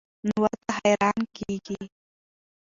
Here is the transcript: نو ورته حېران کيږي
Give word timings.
نو 0.27 0.33
ورته 0.43 0.71
حېران 0.79 1.19
کيږي 1.35 1.81